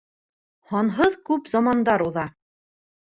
[0.71, 2.25] Һанһыҙ күп замандар уҙа.